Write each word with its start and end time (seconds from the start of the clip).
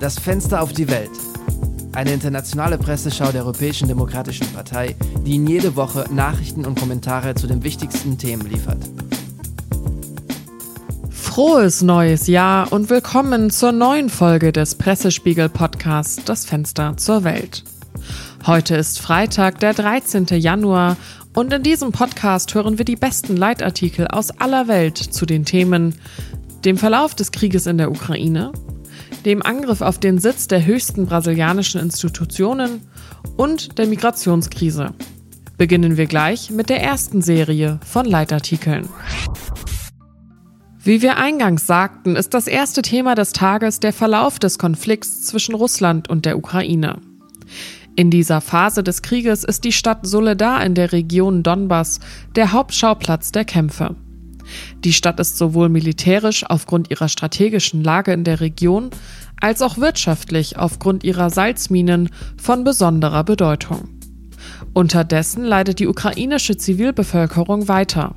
Das 0.00 0.16
Fenster 0.16 0.62
auf 0.62 0.72
die 0.72 0.88
Welt. 0.88 1.10
Eine 1.92 2.12
internationale 2.12 2.78
Presseschau 2.78 3.32
der 3.32 3.42
Europäischen 3.42 3.88
Demokratischen 3.88 4.46
Partei, 4.52 4.94
die 5.26 5.32
Ihnen 5.32 5.48
jede 5.48 5.74
Woche 5.74 6.04
Nachrichten 6.12 6.64
und 6.64 6.78
Kommentare 6.78 7.34
zu 7.34 7.48
den 7.48 7.64
wichtigsten 7.64 8.16
Themen 8.16 8.48
liefert. 8.48 8.78
Frohes 11.10 11.82
neues 11.82 12.28
Jahr 12.28 12.72
und 12.72 12.90
willkommen 12.90 13.50
zur 13.50 13.72
neuen 13.72 14.08
Folge 14.08 14.52
des 14.52 14.76
Pressespiegel 14.76 15.48
Podcasts 15.48 16.22
Das 16.24 16.44
Fenster 16.44 16.96
zur 16.96 17.24
Welt. 17.24 17.64
Heute 18.46 18.76
ist 18.76 19.00
Freitag, 19.00 19.58
der 19.58 19.74
13. 19.74 20.26
Januar 20.26 20.96
und 21.34 21.52
in 21.52 21.64
diesem 21.64 21.90
Podcast 21.90 22.54
hören 22.54 22.78
wir 22.78 22.84
die 22.84 22.96
besten 22.96 23.36
Leitartikel 23.36 24.06
aus 24.06 24.30
aller 24.30 24.68
Welt 24.68 24.96
zu 24.96 25.26
den 25.26 25.44
Themen 25.44 25.96
dem 26.64 26.76
Verlauf 26.76 27.16
des 27.16 27.32
Krieges 27.32 27.66
in 27.66 27.78
der 27.78 27.90
Ukraine, 27.90 28.52
dem 29.24 29.42
Angriff 29.42 29.80
auf 29.80 29.98
den 29.98 30.18
Sitz 30.18 30.48
der 30.48 30.64
höchsten 30.64 31.06
brasilianischen 31.06 31.80
Institutionen 31.80 32.82
und 33.36 33.78
der 33.78 33.86
Migrationskrise. 33.86 34.94
Beginnen 35.56 35.96
wir 35.96 36.06
gleich 36.06 36.50
mit 36.50 36.70
der 36.70 36.82
ersten 36.82 37.20
Serie 37.20 37.80
von 37.84 38.06
Leitartikeln. 38.06 38.88
Wie 40.82 41.02
wir 41.02 41.16
eingangs 41.16 41.66
sagten, 41.66 42.16
ist 42.16 42.32
das 42.32 42.46
erste 42.46 42.82
Thema 42.82 43.14
des 43.14 43.32
Tages 43.32 43.80
der 43.80 43.92
Verlauf 43.92 44.38
des 44.38 44.58
Konflikts 44.58 45.22
zwischen 45.26 45.54
Russland 45.54 46.08
und 46.08 46.24
der 46.24 46.38
Ukraine. 46.38 47.00
In 47.96 48.10
dieser 48.10 48.40
Phase 48.40 48.84
des 48.84 49.02
Krieges 49.02 49.42
ist 49.42 49.64
die 49.64 49.72
Stadt 49.72 50.06
Soledar 50.06 50.64
in 50.64 50.76
der 50.76 50.92
Region 50.92 51.42
Donbass 51.42 51.98
der 52.36 52.52
Hauptschauplatz 52.52 53.32
der 53.32 53.44
Kämpfe. 53.44 53.96
Die 54.84 54.92
Stadt 54.92 55.20
ist 55.20 55.36
sowohl 55.38 55.68
militärisch 55.68 56.44
aufgrund 56.48 56.90
ihrer 56.90 57.08
strategischen 57.08 57.82
Lage 57.82 58.12
in 58.12 58.24
der 58.24 58.40
Region 58.40 58.90
als 59.40 59.62
auch 59.62 59.78
wirtschaftlich 59.78 60.56
aufgrund 60.58 61.04
ihrer 61.04 61.30
Salzminen 61.30 62.10
von 62.40 62.64
besonderer 62.64 63.24
Bedeutung. 63.24 63.88
Unterdessen 64.72 65.44
leidet 65.44 65.78
die 65.78 65.88
ukrainische 65.88 66.56
Zivilbevölkerung 66.56 67.68
weiter. 67.68 68.14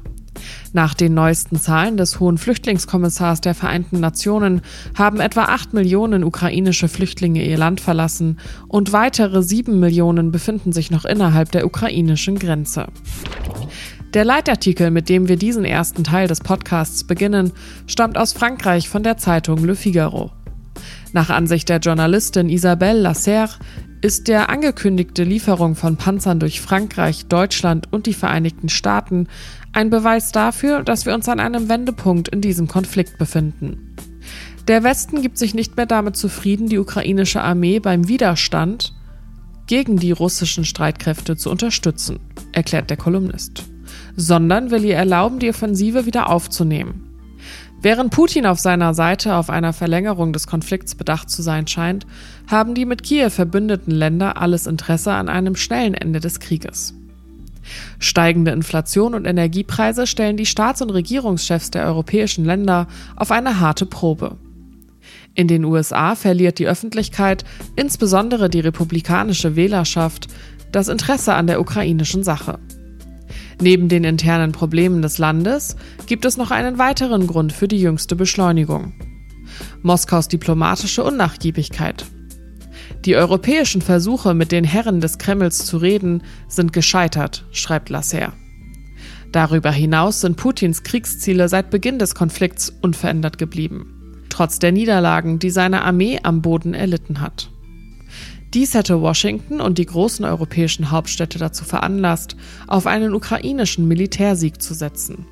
Nach 0.73 0.94
den 0.94 1.14
neuesten 1.14 1.58
Zahlen 1.58 1.97
des 1.97 2.19
Hohen 2.19 2.38
Flüchtlingskommissars 2.38 3.41
der 3.41 3.53
Vereinten 3.53 4.00
Nationen 4.00 4.61
haben 4.97 5.19
etwa 5.19 5.45
8 5.45 5.73
Millionen 5.73 6.23
ukrainische 6.23 6.88
Flüchtlinge 6.88 7.45
ihr 7.45 7.58
Land 7.58 7.81
verlassen 7.81 8.39
und 8.67 8.94
weitere 8.94 9.44
7 9.44 9.80
Millionen 9.80 10.31
befinden 10.31 10.72
sich 10.72 10.89
noch 10.89 11.03
innerhalb 11.06 11.52
der 11.52 11.66
ukrainischen 11.66 12.39
Grenze. 12.39 12.88
Der 14.14 14.26
Leitartikel, 14.26 14.92
mit 14.92 15.08
dem 15.08 15.30
wir 15.30 15.38
diesen 15.38 15.64
ersten 15.64 16.04
Teil 16.04 16.28
des 16.28 16.42
Podcasts 16.42 17.06
beginnen, 17.06 17.54
stammt 17.88 18.18
aus 18.18 18.34
Frankreich 18.34 18.90
von 18.90 19.03
der 19.03 19.16
Zeitung 19.16 19.64
Le 19.64 19.73
Figaro. 19.73 20.31
Nach 21.14 21.30
Ansicht 21.30 21.70
der 21.70 21.78
Journalistin 21.78 22.50
Isabelle 22.50 23.00
Lasserre 23.00 23.53
ist 24.02 24.28
der 24.28 24.50
angekündigte 24.50 25.23
Lieferung 25.23 25.76
von 25.76 25.95
Panzern 25.95 26.42
durch 26.42 26.59
Frankreich, 26.59 27.28
Deutschland 27.28 27.94
und 27.94 28.06
die 28.06 28.14
Vereinigten 28.14 28.68
Staaten 28.68 29.28
ein 29.72 29.90
Beweis 29.90 30.34
dafür, 30.34 30.84
dass 30.84 31.06
wir 31.06 31.14
uns 31.14 31.30
an 31.30 31.40
einem 31.40 31.70
Wendepunkt 31.70 32.28
in 32.28 32.42
diesem 32.42 32.68
Konflikt 32.68 33.18
befinden. 33.18 33.96
Der 34.68 34.84
Westen 34.84 35.22
gibt 35.22 35.38
sich 35.38 35.53
nicht 35.53 35.78
mehr 35.78 35.86
damit 35.86 36.18
zufrieden, 36.18 36.68
die 36.68 36.80
ukrainische 36.80 37.42
Armee 37.42 37.80
beim 37.80 38.09
Widerstand 38.09 38.94
gegen 39.68 39.96
die 39.96 40.12
russischen 40.12 40.66
Streitkräfte 40.66 41.38
zu 41.38 41.50
unterstützen, 41.50 42.20
erklärt 42.52 42.90
der 42.90 42.98
Kolumnist 42.98 43.70
sondern 44.16 44.72
will 44.72 44.84
ihr 44.84 44.95
erlauben, 44.95 45.40
die 45.40 45.50
Offensive 45.50 46.06
wieder 46.06 46.30
aufzunehmen. 46.30 47.08
Während 47.81 48.12
Putin 48.12 48.45
auf 48.45 48.59
seiner 48.59 48.94
Seite 48.94 49.36
auf 49.36 49.50
einer 49.50 49.73
Verlängerung 49.73 50.34
des 50.34 50.45
Konflikts 50.45 50.94
bedacht 50.94 51.31
zu 51.31 51.42
sein 51.42 51.66
scheint, 51.66 52.06
haben 52.48 52.76
die 52.76 52.86
mit 52.86 53.02
Kiew 53.02 53.31
verbündeten 53.31 53.92
Länder 53.92 54.40
alles 54.40 54.68
Interesse 54.68 55.14
an 55.14 55.30
einem 55.30 55.56
schnellen 55.56 55.95
Ende 55.95 56.20
des 56.20 56.40
Krieges. 56.40 56.94
Steigende 57.98 58.52
Inflation 58.52 59.16
und 59.16 59.25
Energiepreise 59.25 60.06
stellen 60.06 60.38
die 60.38 60.46
Staats- 60.46 60.81
und 60.81 60.91
Regierungschefs 60.91 61.72
der 61.72 61.85
europäischen 61.85 62.46
Länder 62.46 62.88
auf 63.16 63.31
eine 63.31 63.59
harte 63.59 63.88
Probe. 63.88 64.38
In 65.34 65.47
den 65.47 65.64
USA 65.64 66.16
verliert 66.16 66.59
die 66.59 66.68
Öffentlichkeit, 66.68 67.46
insbesondere 67.75 68.50
die 68.50 68.59
republikanische 68.59 69.56
Wählerschaft, 69.56 70.28
das 70.72 70.88
Interesse 70.88 71.34
an 71.34 71.47
der 71.47 71.62
ukrainischen 71.62 72.24
Sache. 72.24 72.59
Neben 73.61 73.89
den 73.89 74.03
internen 74.03 74.53
Problemen 74.53 75.03
des 75.03 75.19
Landes 75.19 75.75
gibt 76.07 76.25
es 76.25 76.35
noch 76.35 76.49
einen 76.49 76.79
weiteren 76.79 77.27
Grund 77.27 77.53
für 77.53 77.67
die 77.67 77.79
jüngste 77.79 78.16
Beschleunigung. 78.16 78.94
Moskaus 79.83 80.27
diplomatische 80.27 81.03
Unnachgiebigkeit. 81.03 82.05
Die 83.05 83.16
europäischen 83.16 83.83
Versuche, 83.83 84.33
mit 84.33 84.51
den 84.51 84.63
Herren 84.63 84.99
des 84.99 85.19
Kremls 85.19 85.66
zu 85.66 85.77
reden, 85.77 86.23
sind 86.47 86.73
gescheitert, 86.73 87.45
schreibt 87.51 87.89
Lasser. 87.89 88.33
Darüber 89.31 89.72
hinaus 89.72 90.22
sind 90.22 90.38
Putins 90.38 90.81
Kriegsziele 90.81 91.47
seit 91.47 91.69
Beginn 91.69 91.99
des 91.99 92.16
Konflikts 92.16 92.73
unverändert 92.81 93.38
geblieben, 93.38 94.23
trotz 94.29 94.57
der 94.57 94.72
Niederlagen, 94.72 95.38
die 95.38 95.51
seine 95.51 95.83
Armee 95.83 96.19
am 96.23 96.41
Boden 96.41 96.73
erlitten 96.73 97.22
hat. 97.22 97.51
Dies 98.53 98.73
hätte 98.73 99.01
Washington 99.01 99.62
und 99.62 99.78
die 99.78 99.85
großen 99.85 100.25
europäischen 100.25 100.91
Hauptstädte 100.91 101.39
dazu 101.39 101.63
veranlasst, 101.63 102.35
auf 102.67 102.85
einen 102.85 103.13
ukrainischen 103.13 103.88
Militärsieg 103.88 104.62
zu 104.62 104.73
setzen. 104.73 105.25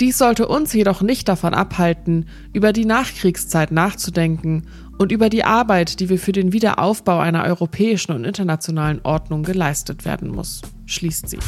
Dies 0.00 0.16
sollte 0.16 0.48
uns 0.48 0.72
jedoch 0.72 1.02
nicht 1.02 1.28
davon 1.28 1.52
abhalten, 1.52 2.24
über 2.54 2.72
die 2.72 2.86
Nachkriegszeit 2.86 3.70
nachzudenken 3.70 4.62
und 4.96 5.12
über 5.12 5.28
die 5.28 5.44
Arbeit, 5.44 6.00
die 6.00 6.08
wir 6.08 6.18
für 6.18 6.32
den 6.32 6.54
Wiederaufbau 6.54 7.18
einer 7.18 7.44
europäischen 7.44 8.12
und 8.12 8.24
internationalen 8.24 9.00
Ordnung 9.02 9.42
geleistet 9.42 10.06
werden 10.06 10.30
muss, 10.30 10.62
schließt 10.86 11.28
sie. 11.28 11.38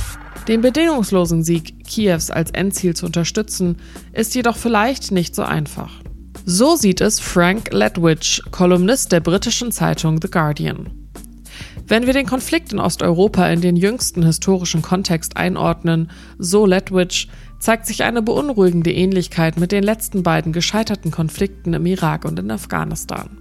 Den 0.48 0.60
bedingungslosen 0.60 1.42
Sieg 1.42 1.82
Kiews 1.86 2.30
als 2.30 2.50
Endziel 2.50 2.94
zu 2.94 3.06
unterstützen, 3.06 3.76
ist 4.12 4.34
jedoch 4.34 4.58
vielleicht 4.58 5.12
nicht 5.12 5.34
so 5.34 5.42
einfach. 5.42 6.02
So 6.44 6.75
sieht 6.75 7.00
es 7.00 7.20
Frank 7.20 7.72
Ledwidge, 7.72 8.42
Kolumnist 8.50 9.12
der 9.12 9.20
britischen 9.20 9.70
Zeitung 9.70 10.19
The 10.20 10.28
Guardian. 10.28 10.91
Wenn 11.86 12.06
wir 12.06 12.12
den 12.12 12.26
Konflikt 12.26 12.72
in 12.72 12.80
Osteuropa 12.80 13.47
in 13.48 13.60
den 13.60 13.76
jüngsten 13.76 14.25
historischen 14.25 14.82
Kontext 14.82 15.36
einordnen, 15.36 16.10
so 16.38 16.66
Ledwidge, 16.66 17.28
zeigt 17.60 17.86
sich 17.86 18.03
eine 18.03 18.22
beunruhigende 18.22 18.92
Ähnlichkeit 18.92 19.56
mit 19.56 19.70
den 19.70 19.84
letzten 19.84 20.25
beiden 20.25 20.53
gescheiterten 20.53 21.12
Konflikten 21.12 21.75
im 21.75 21.86
Irak 21.86 22.25
und 22.25 22.41
in 22.41 22.50
Afghanistan. 22.50 23.38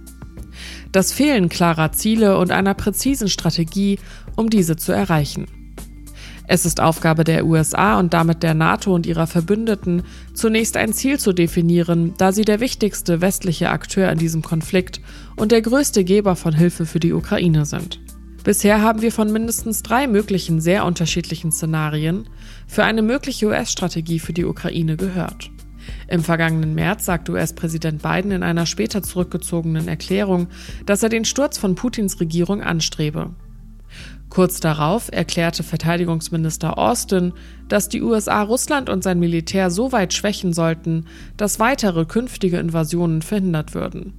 Das 0.92 1.12
Fehlen 1.12 1.48
klarer 1.48 1.90
Ziele 1.90 2.38
und 2.38 2.52
einer 2.52 2.74
präzisen 2.74 3.28
Strategie, 3.28 3.98
um 4.36 4.48
diese 4.48 4.76
zu 4.76 4.92
erreichen. 4.92 5.46
Es 6.54 6.66
ist 6.66 6.80
Aufgabe 6.82 7.24
der 7.24 7.46
USA 7.46 7.98
und 7.98 8.12
damit 8.12 8.42
der 8.42 8.52
NATO 8.52 8.94
und 8.94 9.06
ihrer 9.06 9.26
Verbündeten, 9.26 10.02
zunächst 10.34 10.76
ein 10.76 10.92
Ziel 10.92 11.18
zu 11.18 11.32
definieren, 11.32 12.12
da 12.18 12.30
sie 12.30 12.44
der 12.44 12.60
wichtigste 12.60 13.22
westliche 13.22 13.70
Akteur 13.70 14.12
in 14.12 14.18
diesem 14.18 14.42
Konflikt 14.42 15.00
und 15.34 15.50
der 15.50 15.62
größte 15.62 16.04
Geber 16.04 16.36
von 16.36 16.52
Hilfe 16.52 16.84
für 16.84 17.00
die 17.00 17.14
Ukraine 17.14 17.64
sind. 17.64 18.00
Bisher 18.44 18.82
haben 18.82 19.00
wir 19.00 19.12
von 19.12 19.32
mindestens 19.32 19.82
drei 19.82 20.06
möglichen 20.06 20.60
sehr 20.60 20.84
unterschiedlichen 20.84 21.52
Szenarien 21.52 22.28
für 22.66 22.84
eine 22.84 23.00
mögliche 23.00 23.46
US-Strategie 23.46 24.18
für 24.18 24.34
die 24.34 24.44
Ukraine 24.44 24.98
gehört. 24.98 25.50
Im 26.06 26.22
vergangenen 26.22 26.74
März 26.74 27.06
sagte 27.06 27.32
US-Präsident 27.32 28.02
Biden 28.02 28.30
in 28.30 28.42
einer 28.42 28.66
später 28.66 29.02
zurückgezogenen 29.02 29.88
Erklärung, 29.88 30.48
dass 30.84 31.02
er 31.02 31.08
den 31.08 31.24
Sturz 31.24 31.56
von 31.56 31.76
Putins 31.76 32.20
Regierung 32.20 32.60
anstrebe. 32.60 33.30
Kurz 34.32 34.60
darauf 34.60 35.10
erklärte 35.12 35.62
Verteidigungsminister 35.62 36.78
Austin, 36.78 37.34
dass 37.68 37.90
die 37.90 38.00
USA 38.00 38.40
Russland 38.40 38.88
und 38.88 39.04
sein 39.04 39.18
Militär 39.18 39.70
so 39.70 39.92
weit 39.92 40.14
schwächen 40.14 40.54
sollten, 40.54 41.04
dass 41.36 41.60
weitere 41.60 42.06
künftige 42.06 42.56
Invasionen 42.56 43.20
verhindert 43.20 43.74
würden. 43.74 44.14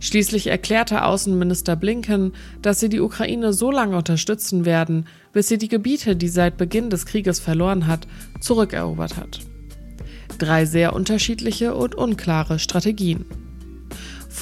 Schließlich 0.00 0.48
erklärte 0.48 1.04
Außenminister 1.04 1.76
Blinken, 1.76 2.32
dass 2.60 2.80
sie 2.80 2.88
die 2.88 2.98
Ukraine 2.98 3.52
so 3.52 3.70
lange 3.70 3.96
unterstützen 3.96 4.64
werden, 4.64 5.06
bis 5.32 5.46
sie 5.46 5.58
die 5.58 5.68
Gebiete, 5.68 6.16
die 6.16 6.26
seit 6.26 6.56
Beginn 6.56 6.90
des 6.90 7.06
Krieges 7.06 7.38
verloren 7.38 7.86
hat, 7.86 8.08
zurückerobert 8.40 9.16
hat. 9.16 9.42
Drei 10.38 10.64
sehr 10.64 10.92
unterschiedliche 10.92 11.76
und 11.76 11.94
unklare 11.94 12.58
Strategien. 12.58 13.26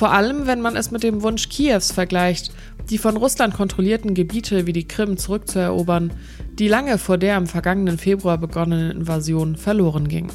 Vor 0.00 0.12
allem, 0.12 0.47
wenn 0.47 0.62
man 0.62 0.76
es 0.76 0.91
mit 0.91 1.02
dem 1.02 1.23
Wunsch 1.23 1.50
Kiews 1.50 1.93
vergleicht, 1.93 2.55
die 2.88 2.97
von 2.97 3.19
Russland 3.19 3.52
kontrollierten 3.52 4.14
Gebiete 4.14 4.67
wie 4.67 4.73
die 4.73 4.88
Krim 4.88 5.19
zurückzuerobern, 5.19 6.11
die 6.58 6.69
lange 6.69 6.97
vor 6.97 7.19
der 7.19 7.37
im 7.37 7.47
vergangenen 7.47 7.99
Februar 7.99 8.38
begonnenen 8.38 8.93
Invasion 8.93 9.56
verloren 9.56 10.08
ging. 10.08 10.29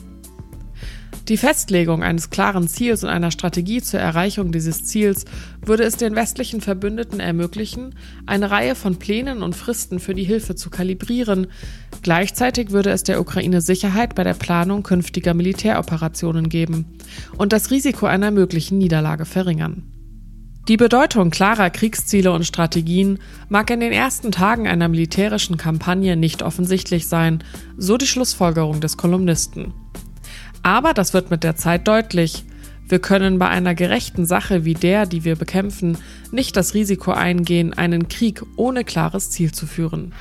Die 1.27 1.37
Festlegung 1.37 2.03
eines 2.03 2.29
klaren 2.29 2.67
Ziels 2.67 3.03
und 3.03 3.09
einer 3.09 3.31
Strategie 3.31 3.81
zur 3.81 3.99
Erreichung 3.99 4.51
dieses 4.51 4.85
Ziels 4.85 5.25
würde 5.65 5.81
es 5.81 5.97
den 5.97 6.15
westlichen 6.15 6.61
Verbündeten 6.61 7.19
ermöglichen, 7.19 7.95
eine 8.27 8.51
Reihe 8.51 8.75
von 8.75 8.97
Plänen 8.97 9.41
und 9.41 9.55
Fristen 9.55 9.99
für 9.99 10.13
die 10.13 10.23
Hilfe 10.23 10.53
zu 10.53 10.69
kalibrieren. 10.69 11.47
Gleichzeitig 12.03 12.69
würde 12.69 12.91
es 12.91 13.01
der 13.01 13.19
Ukraine 13.19 13.61
Sicherheit 13.61 14.13
bei 14.13 14.23
der 14.23 14.35
Planung 14.35 14.83
künftiger 14.83 15.33
Militäroperationen 15.33 16.47
geben 16.47 16.85
und 17.37 17.53
das 17.53 17.71
Risiko 17.71 18.05
einer 18.05 18.29
möglichen 18.29 18.77
Niederlage 18.77 19.25
verringern. 19.25 19.81
Die 20.67 20.77
Bedeutung 20.77 21.31
klarer 21.31 21.71
Kriegsziele 21.71 22.31
und 22.31 22.45
Strategien 22.45 23.17
mag 23.49 23.71
in 23.71 23.79
den 23.79 23.91
ersten 23.91 24.31
Tagen 24.31 24.67
einer 24.67 24.89
militärischen 24.89 25.57
Kampagne 25.57 26.15
nicht 26.15 26.43
offensichtlich 26.43 27.07
sein, 27.07 27.43
so 27.77 27.97
die 27.97 28.07
Schlussfolgerung 28.07 28.79
des 28.79 28.97
Kolumnisten. 28.97 29.73
Aber 30.65 30.95
das 30.95 31.13
wird 31.13 31.29
mit 31.29 31.43
der 31.43 31.55
Zeit 31.55 31.87
deutlich. 31.87 32.43
Wir 32.89 32.97
können 32.97 33.37
bei 33.37 33.47
einer 33.47 33.75
gerechten 33.75 34.25
Sache 34.25 34.65
wie 34.65 34.73
der, 34.73 35.05
die 35.05 35.23
wir 35.23 35.35
bekämpfen, 35.35 35.95
nicht 36.31 36.57
das 36.57 36.73
Risiko 36.73 37.11
eingehen, 37.11 37.75
einen 37.75 38.07
Krieg 38.07 38.41
ohne 38.55 38.83
klares 38.83 39.29
Ziel 39.29 39.51
zu 39.51 39.67
führen. 39.67 40.11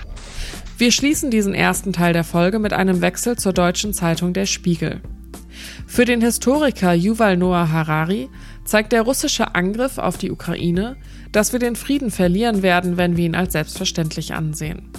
Wir 0.77 0.93
schließen 0.93 1.31
diesen 1.31 1.55
ersten 1.55 1.95
Teil 1.95 2.13
der 2.13 2.25
Folge 2.25 2.59
mit 2.59 2.75
einem 2.75 3.01
Wechsel 3.01 3.39
zur 3.39 3.55
deutschen 3.55 3.95
Zeitung 3.95 4.35
Der 4.35 4.45
Spiegel. 4.45 5.01
Für 5.87 6.05
den 6.05 6.21
Historiker 6.21 6.93
Yuval 6.93 7.39
Noah 7.39 7.71
Harari 7.71 8.29
zeigt 8.67 8.93
der 8.93 9.01
russische 9.01 9.55
Angriff 9.55 9.97
auf 9.97 10.19
die 10.19 10.31
Ukraine, 10.31 10.97
dass 11.33 11.55
wir 11.55 11.59
den 11.59 11.75
Frieden 11.75 12.11
verlieren 12.11 12.63
werden, 12.63 12.99
wenn 12.99 13.17
wir 13.17 13.25
ihn 13.25 13.35
als 13.35 13.53
selbstverständlich 13.53 14.35
ansehen. 14.35 14.91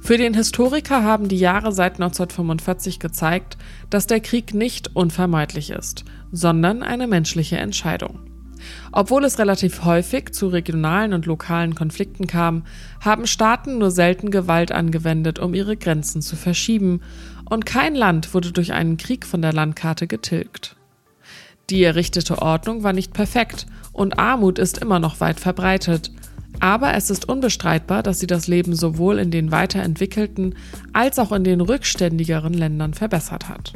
Für 0.00 0.18
den 0.18 0.34
Historiker 0.34 1.02
haben 1.02 1.28
die 1.28 1.38
Jahre 1.38 1.72
seit 1.72 1.94
1945 1.94 3.00
gezeigt, 3.00 3.56
dass 3.90 4.06
der 4.06 4.20
Krieg 4.20 4.54
nicht 4.54 4.94
unvermeidlich 4.94 5.70
ist, 5.70 6.04
sondern 6.30 6.82
eine 6.82 7.06
menschliche 7.06 7.56
Entscheidung. 7.56 8.20
Obwohl 8.92 9.24
es 9.24 9.38
relativ 9.38 9.84
häufig 9.84 10.32
zu 10.32 10.48
regionalen 10.48 11.12
und 11.12 11.26
lokalen 11.26 11.74
Konflikten 11.74 12.26
kam, 12.26 12.64
haben 13.00 13.26
Staaten 13.26 13.78
nur 13.78 13.90
selten 13.90 14.30
Gewalt 14.30 14.72
angewendet, 14.72 15.38
um 15.38 15.54
ihre 15.54 15.76
Grenzen 15.76 16.22
zu 16.22 16.36
verschieben, 16.36 17.00
und 17.48 17.66
kein 17.66 17.94
Land 17.94 18.32
wurde 18.32 18.52
durch 18.52 18.72
einen 18.72 18.96
Krieg 18.96 19.26
von 19.26 19.42
der 19.42 19.52
Landkarte 19.52 20.06
getilgt. 20.06 20.76
Die 21.70 21.82
errichtete 21.82 22.40
Ordnung 22.40 22.82
war 22.82 22.92
nicht 22.92 23.12
perfekt 23.12 23.66
und 23.92 24.18
Armut 24.18 24.58
ist 24.58 24.78
immer 24.78 24.98
noch 24.98 25.20
weit 25.20 25.40
verbreitet, 25.40 26.10
aber 26.60 26.94
es 26.94 27.10
ist 27.10 27.28
unbestreitbar, 27.28 28.02
dass 28.02 28.20
sie 28.20 28.26
das 28.26 28.46
Leben 28.46 28.74
sowohl 28.74 29.18
in 29.18 29.30
den 29.30 29.50
weiterentwickelten 29.50 30.54
als 30.92 31.18
auch 31.18 31.32
in 31.32 31.44
den 31.44 31.60
rückständigeren 31.60 32.54
Ländern 32.54 32.94
verbessert 32.94 33.48
hat. 33.48 33.72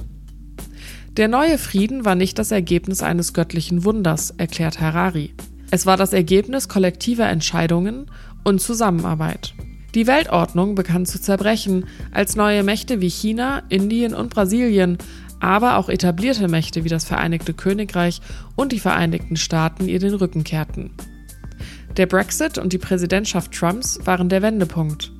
Der 1.16 1.28
neue 1.28 1.58
Frieden 1.58 2.04
war 2.04 2.14
nicht 2.14 2.38
das 2.38 2.52
Ergebnis 2.52 3.02
eines 3.02 3.32
göttlichen 3.32 3.84
Wunders, 3.84 4.30
erklärt 4.36 4.80
Harari. 4.80 5.34
Es 5.70 5.84
war 5.84 5.96
das 5.96 6.12
Ergebnis 6.12 6.68
kollektiver 6.68 7.28
Entscheidungen 7.28 8.10
und 8.44 8.60
Zusammenarbeit. 8.60 9.54
Die 9.94 10.06
Weltordnung 10.06 10.74
begann 10.74 11.06
zu 11.06 11.20
zerbrechen, 11.20 11.86
als 12.12 12.36
neue 12.36 12.62
Mächte 12.62 13.00
wie 13.00 13.10
China, 13.10 13.62
Indien 13.68 14.14
und 14.14 14.30
Brasilien 14.30 14.98
aber 15.40 15.76
auch 15.76 15.88
etablierte 15.88 16.48
Mächte 16.48 16.84
wie 16.84 16.88
das 16.88 17.04
Vereinigte 17.04 17.54
Königreich 17.54 18.20
und 18.56 18.72
die 18.72 18.80
Vereinigten 18.80 19.36
Staaten 19.36 19.88
ihr 19.88 19.98
den 19.98 20.14
Rücken 20.14 20.44
kehrten. 20.44 20.90
Der 21.98 22.06
Brexit 22.06 22.58
und 22.58 22.72
die 22.72 22.78
Präsidentschaft 22.78 23.52
Trumps 23.52 23.98
waren 24.04 24.28
der 24.28 24.40
Wendepunkt. 24.40 25.10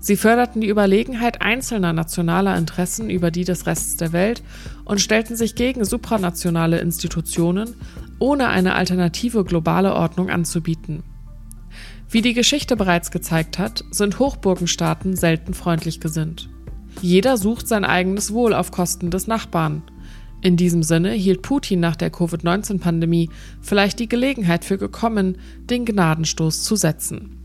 Sie 0.00 0.16
förderten 0.16 0.60
die 0.60 0.68
Überlegenheit 0.68 1.40
einzelner 1.40 1.92
nationaler 1.92 2.56
Interessen 2.56 3.08
über 3.08 3.30
die 3.30 3.44
des 3.44 3.66
Restes 3.66 3.96
der 3.96 4.12
Welt 4.12 4.42
und 4.84 5.00
stellten 5.00 5.36
sich 5.36 5.54
gegen 5.54 5.84
supranationale 5.84 6.80
Institutionen, 6.80 7.74
ohne 8.18 8.48
eine 8.48 8.74
alternative 8.74 9.44
globale 9.44 9.94
Ordnung 9.94 10.28
anzubieten. 10.28 11.04
Wie 12.10 12.20
die 12.20 12.34
Geschichte 12.34 12.76
bereits 12.76 13.12
gezeigt 13.12 13.60
hat, 13.60 13.84
sind 13.92 14.18
Hochburgenstaaten 14.18 15.14
selten 15.14 15.54
freundlich 15.54 16.00
gesinnt. 16.00 16.50
Jeder 17.00 17.36
sucht 17.36 17.68
sein 17.68 17.84
eigenes 17.84 18.32
Wohl 18.32 18.54
auf 18.54 18.72
Kosten 18.72 19.12
des 19.12 19.28
Nachbarn. 19.28 19.82
In 20.44 20.58
diesem 20.58 20.82
Sinne 20.82 21.12
hielt 21.12 21.40
Putin 21.40 21.80
nach 21.80 21.96
der 21.96 22.10
Covid-19-Pandemie 22.10 23.30
vielleicht 23.62 23.98
die 23.98 24.10
Gelegenheit 24.10 24.66
für 24.66 24.76
gekommen, 24.76 25.38
den 25.70 25.86
Gnadenstoß 25.86 26.64
zu 26.64 26.76
setzen. 26.76 27.38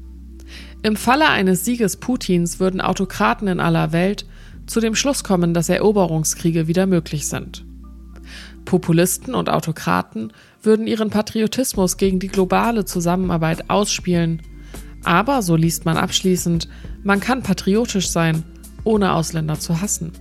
Im 0.83 0.97
Falle 0.97 1.29
eines 1.29 1.63
Sieges 1.63 1.95
Putins 1.95 2.59
würden 2.59 2.81
Autokraten 2.81 3.47
in 3.47 3.61
aller 3.61 3.93
Welt 3.93 4.25
zu 4.67 4.81
dem 4.81 4.95
Schluss 4.95 5.23
kommen, 5.23 5.53
dass 5.53 5.69
Eroberungskriege 5.69 6.67
wieder 6.67 6.87
möglich 6.87 7.27
sind. 7.27 7.63
Populisten 8.65 9.33
und 9.33 9.49
Autokraten 9.49 10.33
würden 10.61 10.85
ihren 10.85 11.09
Patriotismus 11.09 11.95
gegen 11.95 12.19
die 12.19 12.27
globale 12.27 12.83
Zusammenarbeit 12.83 13.69
ausspielen. 13.69 14.41
Aber, 15.05 15.41
so 15.41 15.55
liest 15.55 15.85
man 15.85 15.95
abschließend, 15.95 16.67
man 17.01 17.21
kann 17.21 17.43
patriotisch 17.43 18.09
sein 18.09 18.43
ohne 18.83 19.13
Ausländer 19.13 19.57
zu 19.57 19.79
hassen. 19.79 20.11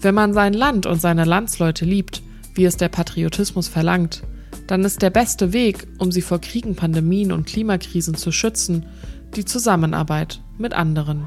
Wenn 0.00 0.14
man 0.14 0.32
sein 0.32 0.52
Land 0.52 0.86
und 0.86 1.00
seine 1.00 1.24
Landsleute 1.24 1.84
liebt, 1.84 2.22
wie 2.54 2.64
es 2.64 2.76
der 2.76 2.88
Patriotismus 2.88 3.66
verlangt, 3.66 4.22
dann 4.68 4.84
ist 4.84 5.02
der 5.02 5.10
beste 5.10 5.52
Weg, 5.52 5.88
um 5.98 6.12
sie 6.12 6.22
vor 6.22 6.40
Kriegen, 6.40 6.76
Pandemien 6.76 7.32
und 7.32 7.46
Klimakrisen 7.46 8.14
zu 8.14 8.30
schützen, 8.30 8.86
die 9.34 9.44
Zusammenarbeit 9.44 10.40
mit 10.56 10.72
anderen. 10.72 11.26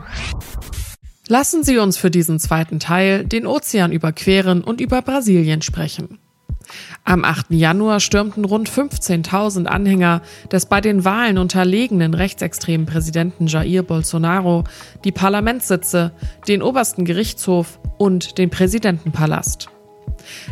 Lassen 1.27 1.63
Sie 1.63 1.77
uns 1.77 1.97
für 1.97 2.12
diesen 2.12 2.39
zweiten 2.39 2.79
Teil 2.79 3.25
den 3.25 3.45
Ozean 3.45 3.91
überqueren 3.91 4.63
und 4.63 4.81
über 4.81 5.01
Brasilien 5.01 5.62
sprechen. 5.62 6.19
Am 7.03 7.25
8. 7.25 7.47
Januar 7.51 8.00
stürmten 8.00 8.45
rund 8.45 8.69
15.000 8.69 9.65
Anhänger 9.65 10.21
des 10.51 10.65
bei 10.65 10.81
den 10.81 11.03
Wahlen 11.06 11.38
unterlegenen 11.38 12.13
rechtsextremen 12.13 12.85
Präsidenten 12.85 13.47
Jair 13.47 13.83
Bolsonaro 13.83 14.63
die 15.03 15.12
Parlamentssitze, 15.12 16.12
den 16.47 16.62
obersten 16.62 17.06
Gerichtshof 17.06 17.79
und 17.97 18.38
den 18.38 18.50
Präsidentenpalast. 18.50 19.69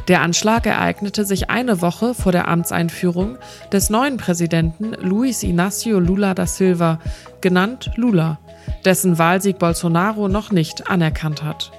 Der 0.07 0.21
Anschlag 0.21 0.65
ereignete 0.65 1.25
sich 1.25 1.49
eine 1.49 1.81
Woche 1.81 2.13
vor 2.13 2.31
der 2.31 2.47
Amtseinführung 2.47 3.37
des 3.71 3.89
neuen 3.89 4.17
Präsidenten 4.17 4.93
Luiz 4.93 5.43
Inácio 5.43 5.99
Lula 5.99 6.33
da 6.33 6.47
Silva, 6.47 6.99
genannt 7.41 7.91
Lula, 7.95 8.39
dessen 8.85 9.17
Wahlsieg 9.17 9.59
Bolsonaro 9.59 10.27
noch 10.27 10.51
nicht 10.51 10.89
anerkannt 10.89 11.43
hat. 11.43 11.71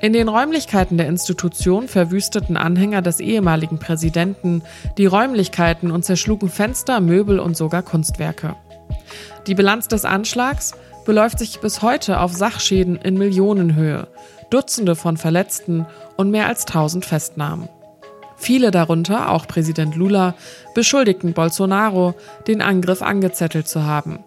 In 0.00 0.12
den 0.12 0.28
Räumlichkeiten 0.28 0.98
der 0.98 1.08
Institution 1.08 1.88
verwüsteten 1.88 2.56
Anhänger 2.56 3.02
des 3.02 3.20
ehemaligen 3.20 3.78
Präsidenten 3.78 4.62
die 4.98 5.06
Räumlichkeiten 5.06 5.90
und 5.90 6.04
zerschlugen 6.04 6.48
Fenster, 6.48 7.00
Möbel 7.00 7.38
und 7.38 7.56
sogar 7.56 7.82
Kunstwerke. 7.82 8.56
Die 9.46 9.54
Bilanz 9.54 9.88
des 9.88 10.04
Anschlags 10.04 10.74
beläuft 11.04 11.38
sich 11.38 11.60
bis 11.60 11.82
heute 11.82 12.20
auf 12.20 12.32
Sachschäden 12.32 12.96
in 12.96 13.18
Millionenhöhe, 13.18 14.08
Dutzende 14.50 14.96
von 14.96 15.16
Verletzten 15.16 15.86
und 16.16 16.30
mehr 16.30 16.46
als 16.46 16.66
1000 16.66 17.04
Festnahmen. 17.04 17.68
Viele 18.36 18.70
darunter, 18.70 19.30
auch 19.30 19.46
Präsident 19.46 19.96
Lula, 19.96 20.34
beschuldigten 20.74 21.32
Bolsonaro, 21.32 22.14
den 22.46 22.60
Angriff 22.60 23.00
angezettelt 23.00 23.68
zu 23.68 23.84
haben. 23.84 24.18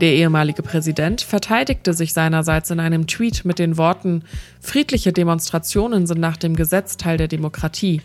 Der 0.00 0.14
ehemalige 0.14 0.62
Präsident 0.62 1.20
verteidigte 1.20 1.92
sich 1.92 2.14
seinerseits 2.14 2.70
in 2.70 2.80
einem 2.80 3.06
Tweet 3.06 3.44
mit 3.44 3.58
den 3.58 3.76
Worten 3.76 4.22
Friedliche 4.58 5.12
Demonstrationen 5.12 6.06
sind 6.06 6.20
nach 6.20 6.38
dem 6.38 6.56
Gesetz 6.56 6.96
Teil 6.96 7.18
der 7.18 7.28
Demokratie. 7.28 8.00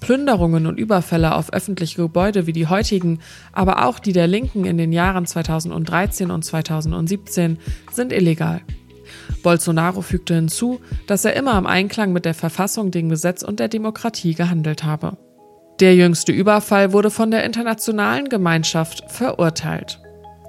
Plünderungen 0.00 0.66
und 0.66 0.80
Überfälle 0.80 1.36
auf 1.36 1.52
öffentliche 1.52 2.02
Gebäude 2.02 2.48
wie 2.48 2.52
die 2.52 2.66
heutigen, 2.66 3.20
aber 3.52 3.84
auch 3.86 4.00
die 4.00 4.12
der 4.12 4.26
Linken 4.26 4.64
in 4.64 4.78
den 4.78 4.92
Jahren 4.92 5.26
2013 5.26 6.32
und 6.32 6.44
2017 6.44 7.58
sind 7.92 8.12
illegal. 8.12 8.60
Bolsonaro 9.44 10.00
fügte 10.00 10.34
hinzu, 10.34 10.80
dass 11.06 11.24
er 11.24 11.34
immer 11.34 11.56
im 11.56 11.66
Einklang 11.66 12.12
mit 12.12 12.24
der 12.24 12.34
Verfassung, 12.34 12.90
dem 12.90 13.08
Gesetz 13.08 13.44
und 13.44 13.60
der 13.60 13.68
Demokratie 13.68 14.34
gehandelt 14.34 14.82
habe. 14.82 15.16
Der 15.78 15.94
jüngste 15.94 16.32
Überfall 16.32 16.92
wurde 16.92 17.10
von 17.10 17.30
der 17.30 17.44
internationalen 17.44 18.28
Gemeinschaft 18.28 19.04
verurteilt. 19.08 20.00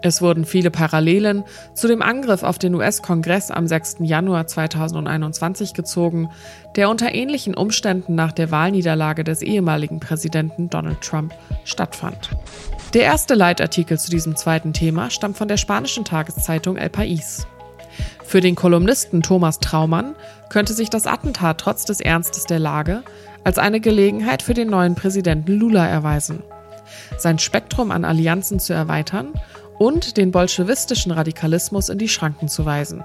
Es 0.01 0.21
wurden 0.21 0.45
viele 0.45 0.71
Parallelen 0.71 1.43
zu 1.73 1.87
dem 1.87 2.01
Angriff 2.01 2.43
auf 2.43 2.57
den 2.57 2.73
US-Kongress 2.73 3.51
am 3.51 3.67
6. 3.67 3.97
Januar 3.99 4.47
2021 4.47 5.73
gezogen, 5.73 6.29
der 6.75 6.89
unter 6.89 7.13
ähnlichen 7.13 7.53
Umständen 7.53 8.15
nach 8.15 8.31
der 8.31 8.49
Wahlniederlage 8.49 9.25
des 9.25 9.41
ehemaligen 9.41 9.99
Präsidenten 9.99 10.69
Donald 10.69 11.01
Trump 11.01 11.33
stattfand. 11.65 12.29
Der 12.93 13.03
erste 13.03 13.35
Leitartikel 13.35 13.99
zu 13.99 14.09
diesem 14.09 14.35
zweiten 14.35 14.71
Thema 14.71 15.09
stammt 15.09 15.37
von 15.37 15.49
der 15.49 15.57
spanischen 15.57 16.05
Tageszeitung 16.05 16.77
El 16.77 16.89
País. 16.89 17.45
Für 18.23 18.39
den 18.39 18.55
Kolumnisten 18.55 19.21
Thomas 19.21 19.59
Traumann 19.59 20.15
könnte 20.49 20.73
sich 20.73 20.89
das 20.89 21.07
Attentat 21.07 21.59
trotz 21.59 21.83
des 21.83 21.99
Ernstes 21.99 22.45
der 22.45 22.59
Lage 22.59 23.03
als 23.43 23.57
eine 23.57 23.79
Gelegenheit 23.81 24.41
für 24.41 24.53
den 24.53 24.69
neuen 24.69 24.95
Präsidenten 24.95 25.51
Lula 25.51 25.85
erweisen. 25.87 26.43
Sein 27.17 27.39
Spektrum 27.39 27.91
an 27.91 28.05
Allianzen 28.05 28.59
zu 28.59 28.73
erweitern 28.73 29.33
und 29.79 30.17
den 30.17 30.31
bolschewistischen 30.31 31.11
Radikalismus 31.11 31.89
in 31.89 31.97
die 31.97 32.09
Schranken 32.09 32.47
zu 32.47 32.65
weisen. 32.65 33.03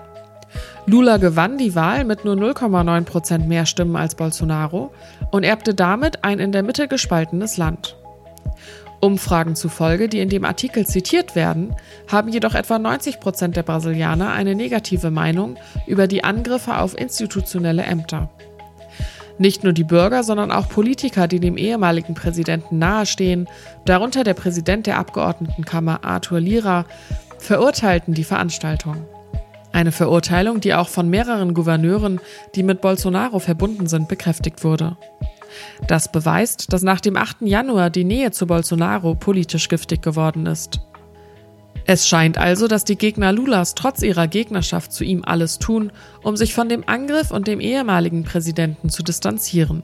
Lula 0.86 1.16
gewann 1.16 1.56
die 1.56 1.74
Wahl 1.74 2.04
mit 2.04 2.24
nur 2.24 2.34
0,9 2.34 3.04
Prozent 3.04 3.48
mehr 3.48 3.64
Stimmen 3.64 3.96
als 3.96 4.14
Bolsonaro 4.14 4.92
und 5.30 5.42
erbte 5.42 5.74
damit 5.74 6.24
ein 6.24 6.38
in 6.38 6.52
der 6.52 6.62
Mitte 6.62 6.86
gespaltenes 6.88 7.56
Land. 7.56 7.96
Umfragen 9.00 9.54
zufolge, 9.54 10.08
die 10.08 10.20
in 10.20 10.28
dem 10.28 10.44
Artikel 10.44 10.86
zitiert 10.86 11.34
werden, 11.34 11.74
haben 12.10 12.30
jedoch 12.30 12.54
etwa 12.54 12.78
90 12.78 13.20
Prozent 13.20 13.56
der 13.56 13.62
Brasilianer 13.62 14.32
eine 14.32 14.54
negative 14.54 15.10
Meinung 15.10 15.56
über 15.86 16.06
die 16.06 16.24
Angriffe 16.24 16.78
auf 16.78 16.96
institutionelle 16.96 17.82
Ämter. 17.82 18.30
Nicht 19.38 19.64
nur 19.64 19.72
die 19.72 19.84
Bürger, 19.84 20.22
sondern 20.22 20.52
auch 20.52 20.68
Politiker, 20.68 21.26
die 21.26 21.40
dem 21.40 21.56
ehemaligen 21.56 22.14
Präsidenten 22.14 22.78
nahestehen, 22.78 23.48
darunter 23.84 24.22
der 24.22 24.34
Präsident 24.34 24.86
der 24.86 24.98
Abgeordnetenkammer 24.98 26.04
Arthur 26.04 26.40
Lira, 26.40 26.84
verurteilten 27.38 28.14
die 28.14 28.24
Veranstaltung. 28.24 29.04
Eine 29.72 29.90
Verurteilung, 29.90 30.60
die 30.60 30.72
auch 30.72 30.88
von 30.88 31.10
mehreren 31.10 31.52
Gouverneuren, 31.52 32.20
die 32.54 32.62
mit 32.62 32.80
Bolsonaro 32.80 33.40
verbunden 33.40 33.88
sind, 33.88 34.08
bekräftigt 34.08 34.62
wurde. 34.62 34.96
Das 35.88 36.10
beweist, 36.10 36.72
dass 36.72 36.82
nach 36.82 37.00
dem 37.00 37.16
8. 37.16 37.42
Januar 37.42 37.90
die 37.90 38.04
Nähe 38.04 38.30
zu 38.30 38.46
Bolsonaro 38.46 39.16
politisch 39.16 39.68
giftig 39.68 40.00
geworden 40.00 40.46
ist. 40.46 40.80
Es 41.86 42.08
scheint 42.08 42.38
also, 42.38 42.66
dass 42.66 42.84
die 42.84 42.96
Gegner 42.96 43.32
Lulas 43.32 43.74
trotz 43.74 44.02
ihrer 44.02 44.26
Gegnerschaft 44.26 44.92
zu 44.92 45.04
ihm 45.04 45.22
alles 45.24 45.58
tun, 45.58 45.92
um 46.22 46.36
sich 46.36 46.54
von 46.54 46.68
dem 46.68 46.84
Angriff 46.86 47.30
und 47.30 47.46
dem 47.46 47.60
ehemaligen 47.60 48.24
Präsidenten 48.24 48.88
zu 48.88 49.02
distanzieren. 49.02 49.82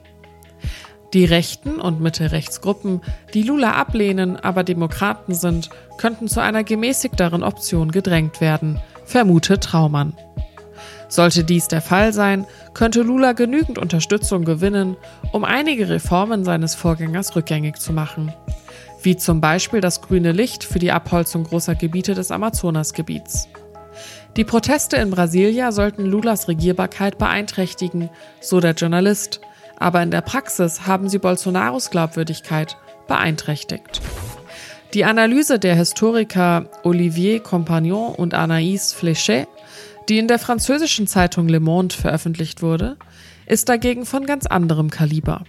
Die 1.13 1.25
rechten 1.25 1.79
und 1.79 2.01
Mitte-Rechtsgruppen, 2.01 3.01
die 3.33 3.43
Lula 3.43 3.73
ablehnen, 3.73 4.37
aber 4.37 4.63
Demokraten 4.63 5.35
sind, 5.35 5.69
könnten 5.97 6.27
zu 6.27 6.41
einer 6.41 6.63
gemäßigteren 6.63 7.43
Option 7.43 7.91
gedrängt 7.91 8.41
werden, 8.41 8.79
vermutet 9.05 9.63
Traumann. 9.63 10.13
Sollte 11.09 11.43
dies 11.43 11.67
der 11.67 11.81
Fall 11.81 12.13
sein, 12.13 12.47
könnte 12.73 13.01
Lula 13.01 13.33
genügend 13.33 13.77
Unterstützung 13.77 14.45
gewinnen, 14.45 14.95
um 15.33 15.43
einige 15.43 15.89
Reformen 15.89 16.45
seines 16.45 16.73
Vorgängers 16.73 17.35
rückgängig 17.35 17.75
zu 17.75 17.91
machen 17.91 18.33
wie 19.03 19.15
zum 19.15 19.41
Beispiel 19.41 19.81
das 19.81 20.01
grüne 20.01 20.31
Licht 20.31 20.63
für 20.63 20.79
die 20.79 20.91
Abholzung 20.91 21.43
großer 21.43 21.75
Gebiete 21.75 22.13
des 22.13 22.31
Amazonasgebiets. 22.31 23.47
Die 24.37 24.43
Proteste 24.43 24.95
in 24.97 25.09
Brasilia 25.09 25.71
sollten 25.71 26.05
Lulas 26.05 26.47
Regierbarkeit 26.47 27.17
beeinträchtigen, 27.17 28.09
so 28.39 28.59
der 28.59 28.73
Journalist, 28.73 29.41
aber 29.77 30.01
in 30.01 30.11
der 30.11 30.21
Praxis 30.21 30.87
haben 30.87 31.09
sie 31.09 31.19
Bolsonaros 31.19 31.89
Glaubwürdigkeit 31.89 32.77
beeinträchtigt. 33.07 34.01
Die 34.93 35.05
Analyse 35.05 35.57
der 35.57 35.75
Historiker 35.75 36.65
Olivier 36.83 37.39
Compagnon 37.41 38.13
und 38.13 38.33
Anaïs 38.33 38.93
Fléchet, 38.93 39.47
die 40.09 40.17
in 40.17 40.27
der 40.27 40.39
französischen 40.39 41.07
Zeitung 41.07 41.47
Le 41.47 41.59
Monde 41.59 41.95
veröffentlicht 41.95 42.61
wurde, 42.61 42.97
ist 43.45 43.69
dagegen 43.69 44.05
von 44.05 44.25
ganz 44.25 44.45
anderem 44.45 44.89
Kaliber. 44.89 45.43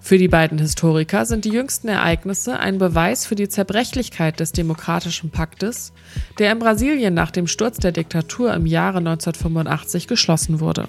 Für 0.00 0.18
die 0.18 0.28
beiden 0.28 0.58
Historiker 0.58 1.24
sind 1.24 1.44
die 1.44 1.50
jüngsten 1.50 1.88
Ereignisse 1.88 2.58
ein 2.58 2.78
Beweis 2.78 3.26
für 3.26 3.34
die 3.34 3.48
Zerbrechlichkeit 3.48 4.38
des 4.38 4.52
demokratischen 4.52 5.30
Paktes, 5.30 5.92
der 6.38 6.52
in 6.52 6.58
Brasilien 6.58 7.14
nach 7.14 7.30
dem 7.30 7.46
Sturz 7.46 7.78
der 7.78 7.92
Diktatur 7.92 8.52
im 8.52 8.66
Jahre 8.66 8.98
1985 8.98 10.06
geschlossen 10.06 10.60
wurde. 10.60 10.88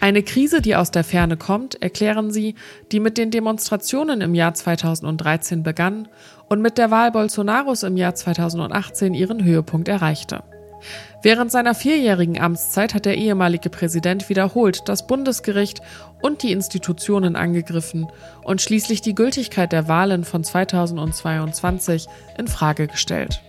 Eine 0.00 0.22
Krise, 0.22 0.62
die 0.62 0.76
aus 0.76 0.92
der 0.92 1.02
Ferne 1.02 1.36
kommt, 1.36 1.82
erklären 1.82 2.30
sie, 2.30 2.54
die 2.92 3.00
mit 3.00 3.18
den 3.18 3.30
Demonstrationen 3.32 4.20
im 4.20 4.34
Jahr 4.34 4.54
2013 4.54 5.64
begann 5.64 6.06
und 6.48 6.62
mit 6.62 6.78
der 6.78 6.90
Wahl 6.90 7.10
Bolsonaros 7.10 7.82
im 7.82 7.96
Jahr 7.96 8.14
2018 8.14 9.14
ihren 9.14 9.42
Höhepunkt 9.42 9.88
erreichte. 9.88 10.44
Während 11.20 11.50
seiner 11.50 11.74
vierjährigen 11.74 12.40
Amtszeit 12.40 12.94
hat 12.94 13.04
der 13.04 13.16
ehemalige 13.16 13.70
Präsident 13.70 14.28
wiederholt 14.28 14.88
das 14.88 15.06
Bundesgericht 15.06 15.82
und 16.22 16.44
die 16.44 16.52
Institutionen 16.52 17.34
angegriffen 17.34 18.06
und 18.44 18.62
schließlich 18.62 19.00
die 19.00 19.16
Gültigkeit 19.16 19.72
der 19.72 19.88
Wahlen 19.88 20.22
von 20.22 20.44
2022 20.44 22.06
in 22.38 22.46
Frage 22.46 22.86
gestellt. 22.86 23.42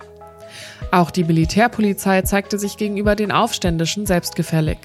Auch 0.92 1.12
die 1.12 1.24
Militärpolizei 1.24 2.24
zeigte 2.24 2.58
sich 2.58 2.78
gegenüber 2.78 3.16
den 3.16 3.32
Aufständischen 3.32 4.08
selbstgefällig. 4.08 4.80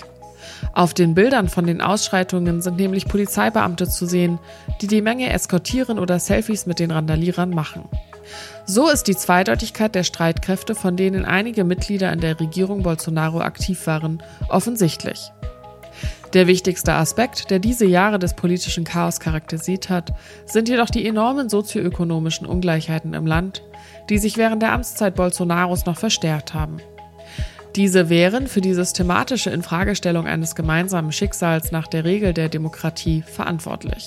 Auf 0.75 0.93
den 0.93 1.15
Bildern 1.15 1.49
von 1.49 1.67
den 1.67 1.81
Ausschreitungen 1.81 2.61
sind 2.61 2.77
nämlich 2.77 3.07
Polizeibeamte 3.07 3.89
zu 3.89 4.05
sehen, 4.05 4.39
die 4.83 4.89
die 4.89 5.01
Menge 5.01 5.33
eskortieren 5.33 5.99
oder 5.99 6.21
Selfies 6.21 6.67
mit 6.67 6.79
den 6.79 6.91
Randalierern 6.91 7.51
machen. 7.51 7.89
So 8.67 8.89
ist 8.89 9.05
die 9.05 9.17
Zweideutigkeit 9.17 9.95
der 9.95 10.05
Streitkräfte, 10.05 10.75
von 10.75 10.97
denen 10.97 11.25
einige 11.25 11.65
Mitglieder 11.65 12.13
in 12.13 12.21
der 12.21 12.41
Regierung 12.41 12.83
Bolsonaro 12.83 13.41
aktiv 13.41 13.87
waren, 13.87 14.23
offensichtlich. 14.49 15.31
Der 16.33 16.49
wichtigste 16.49 16.95
Aspekt, 16.95 17.51
der 17.51 17.61
diese 17.61 17.87
Jahre 17.87 18.19
des 18.19 18.35
politischen 18.35 18.83
Chaos 18.83 19.21
charakterisiert 19.21 19.89
hat, 19.89 20.13
sind 20.47 20.69
jedoch 20.69 20.91
die 20.91 21.07
enormen 21.07 21.49
sozioökonomischen 21.49 22.45
Ungleichheiten 22.45 23.15
im 23.15 23.25
Land, 23.25 23.63
die 24.11 24.19
sich 24.19 24.37
während 24.37 24.61
der 24.61 24.73
Amtszeit 24.73 25.15
Bolsonaros 25.15 25.87
noch 25.87 25.97
verstärkt 25.97 26.53
haben. 26.53 26.79
Diese 27.77 28.09
wären 28.09 28.49
für 28.49 28.61
die 28.61 28.75
systematische 28.75 29.51
Infragestellung 29.51 30.27
eines 30.27 30.55
gemeinsamen 30.55 31.13
Schicksals 31.13 31.71
nach 31.71 31.87
der 31.87 32.05
Regel 32.05 32.33
der 32.33 32.49
Demokratie 32.49 33.23
verantwortlich. 33.23 34.07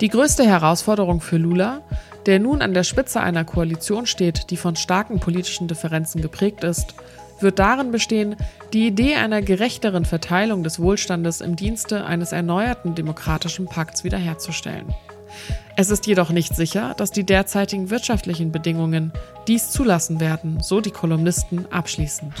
Die 0.00 0.08
größte 0.08 0.44
Herausforderung 0.44 1.20
für 1.20 1.36
Lula 1.36 1.82
der 2.26 2.38
nun 2.38 2.62
an 2.62 2.74
der 2.74 2.84
Spitze 2.84 3.20
einer 3.20 3.44
Koalition 3.44 4.06
steht, 4.06 4.50
die 4.50 4.56
von 4.56 4.76
starken 4.76 5.20
politischen 5.20 5.68
Differenzen 5.68 6.22
geprägt 6.22 6.64
ist, 6.64 6.94
wird 7.40 7.58
darin 7.58 7.90
bestehen, 7.90 8.36
die 8.72 8.86
Idee 8.86 9.16
einer 9.16 9.42
gerechteren 9.42 10.04
Verteilung 10.04 10.62
des 10.62 10.78
Wohlstandes 10.80 11.40
im 11.40 11.56
Dienste 11.56 12.04
eines 12.04 12.32
erneuerten 12.32 12.94
demokratischen 12.94 13.66
Pakts 13.66 14.04
wiederherzustellen. 14.04 14.94
Es 15.76 15.90
ist 15.90 16.06
jedoch 16.06 16.30
nicht 16.30 16.54
sicher, 16.54 16.94
dass 16.96 17.10
die 17.10 17.24
derzeitigen 17.24 17.90
wirtschaftlichen 17.90 18.52
Bedingungen 18.52 19.12
dies 19.48 19.70
zulassen 19.70 20.20
werden, 20.20 20.60
so 20.60 20.80
die 20.80 20.92
Kolumnisten 20.92 21.66
abschließend. 21.72 22.32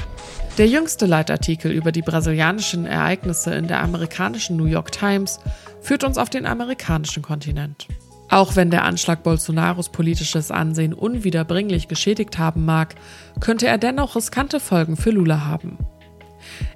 Der 0.56 0.68
jüngste 0.68 1.06
Leitartikel 1.06 1.72
über 1.72 1.90
die 1.90 2.02
brasilianischen 2.02 2.86
Ereignisse 2.86 3.52
in 3.54 3.66
der 3.66 3.82
amerikanischen 3.82 4.56
New 4.56 4.66
York 4.66 4.92
Times 4.92 5.40
führt 5.80 6.04
uns 6.04 6.16
auf 6.16 6.30
den 6.30 6.46
amerikanischen 6.46 7.22
Kontinent. 7.22 7.88
Auch 8.34 8.56
wenn 8.56 8.68
der 8.68 8.82
Anschlag 8.82 9.22
Bolsonaros 9.22 9.90
politisches 9.90 10.50
Ansehen 10.50 10.92
unwiederbringlich 10.92 11.86
geschädigt 11.86 12.36
haben 12.36 12.64
mag, 12.64 12.96
könnte 13.38 13.68
er 13.68 13.78
dennoch 13.78 14.16
riskante 14.16 14.58
Folgen 14.58 14.96
für 14.96 15.12
Lula 15.12 15.46
haben. 15.46 15.78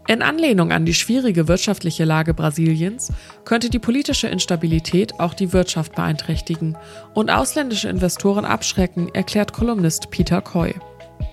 In 0.07 0.23
Anlehnung 0.23 0.71
an 0.71 0.87
die 0.87 0.95
schwierige 0.95 1.49
wirtschaftliche 1.49 2.05
Lage 2.05 2.33
Brasiliens 2.33 3.13
könnte 3.45 3.71
die 3.71 3.81
politische 3.81 4.29
Instabilität 4.29 5.19
auch 5.19 5.35
die 5.35 5.53
Wirtschaft 5.53 5.97
beeinträchtigen 5.97 6.79
und 7.13 7.29
ausländische 7.29 7.89
Investoren 7.89 8.45
abschrecken, 8.45 9.09
erklärt 9.13 9.53
Kolumnist 9.53 10.11
Peter 10.11 10.41
Coy. 10.41 10.77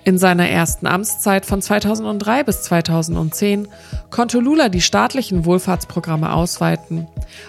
In 0.06 0.20
seiner 0.20 0.48
ersten 0.48 0.86
Amtszeit 0.86 1.48
von 1.48 1.64
2003 1.64 2.44
bis 2.44 2.62
2010 2.62 3.68
konnte 4.12 4.38
Lula 4.38 4.70
die 4.70 4.82
staatlichen 4.82 5.46
Wohlfahrtsprogramme 5.46 6.32
ausweiten 6.32 7.08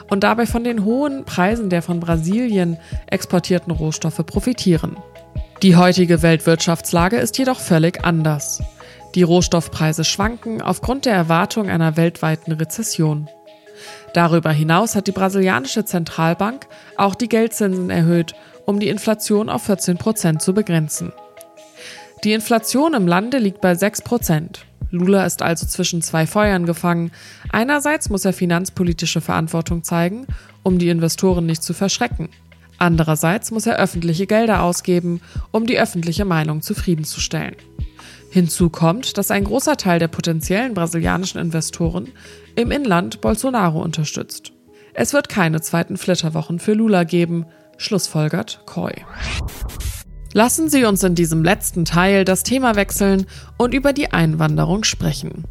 und 0.09 0.25
dabei 0.25 0.47
von 0.47 0.65
den 0.65 0.83
hohen 0.83 1.27
Preisen 1.27 1.69
der 1.69 1.83
von 1.83 2.01
Brasilien 2.01 2.79
exportierten 3.09 3.73
Rohstoffe 3.73 4.25
profitieren. 4.25 4.97
Die 5.63 5.77
heutige 5.77 6.23
Weltwirtschaftslage 6.23 7.19
ist 7.19 7.37
jedoch 7.37 7.61
völlig 7.61 8.07
anders. 8.07 8.63
Die 9.15 9.23
Rohstoffpreise 9.23 10.05
schwanken 10.05 10.63
aufgrund 10.63 11.05
der 11.05 11.13
Erwartung 11.13 11.69
einer 11.69 11.99
weltweiten 11.99 12.53
Rezession. 12.53 13.29
Darüber 14.15 14.51
hinaus 14.51 14.95
hat 14.95 15.09
die 15.09 15.13
brasilianische 15.13 15.85
Zentralbank 15.85 16.67
auch 16.97 17.15
die 17.15 17.29
Geldzinsen 17.29 17.91
erhöht, 17.91 18.35
um 18.65 18.81
die 18.81 18.89
Inflation 18.89 19.51
auf 19.51 19.65
14 19.65 19.99
Prozent 19.99 20.41
zu 20.41 20.55
begrenzen. 20.55 21.13
Die 22.25 22.33
Inflation 22.33 22.95
im 22.95 23.07
Lande 23.07 23.39
liegt 23.39 23.61
bei 23.61 23.75
6 23.75 24.03
Prozent. 24.03 24.67
Lula 24.91 25.27
ist 25.27 25.43
also 25.43 25.67
zwischen 25.67 26.03
zwei 26.03 26.27
Feuern 26.27 26.65
gefangen. 26.65 27.11
Einerseits 27.51 28.09
muss 28.09 28.25
er 28.25 28.33
finanzpolitische 28.33 29.21
Verantwortung 29.21 29.85
zeigen, 29.85 30.27
um 30.63 30.79
die 30.79 30.89
Investoren 30.89 31.47
nicht 31.47 31.63
zu 31.63 31.75
verschrecken. 31.75 32.29
Andererseits 32.79 33.51
muss 33.51 33.67
er 33.67 33.79
öffentliche 33.79 34.27
Gelder 34.27 34.63
ausgeben, 34.63 35.21
um 35.51 35.67
die 35.67 35.79
öffentliche 35.79 36.25
Meinung 36.25 36.63
zufriedenzustellen. 36.63 37.57
Hinzu 38.31 38.71
kommt, 38.71 39.19
dass 39.19 39.31
ein 39.31 39.45
großer 39.45 39.77
Teil 39.77 39.99
der 39.99 40.09
potenziellen 40.09 40.75
brasilianischen 40.75 41.41
Investoren 41.41 42.09
im 42.55 42.71
Inland 42.71 43.21
Bolsonaro 43.21 43.81
unterstützt. 43.81 44.53
Es 44.95 45.13
wird 45.13 45.29
keine 45.29 45.61
zweiten 45.61 45.97
Flitterwochen 45.97 46.59
für 46.59 46.73
Lula 46.73 47.05
geben, 47.05 47.47
schlussfolgert 47.77 48.63
Coy. 48.67 48.93
Lassen 50.37 50.69
Sie 50.69 50.85
uns 50.85 51.03
in 51.03 51.15
diesem 51.15 51.43
letzten 51.43 51.87
Teil 51.87 52.27
das 52.27 52.43
Thema 52.43 52.77
wechseln 52.77 53.25
und 53.57 53.73
über 53.73 53.95
die 53.95 54.13
Einwanderung 54.13 54.85
sprechen. 54.85 55.45